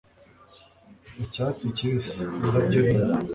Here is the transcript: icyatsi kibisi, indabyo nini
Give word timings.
icyatsi 1.23 1.65
kibisi, 1.77 2.21
indabyo 2.45 2.79
nini 2.87 3.15